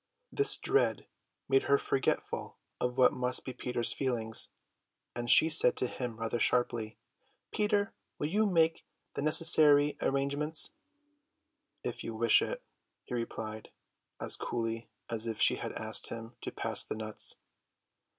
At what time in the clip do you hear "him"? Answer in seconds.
5.85-6.17, 16.09-16.35